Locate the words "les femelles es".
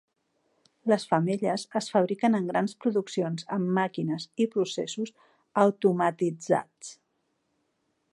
0.91-1.89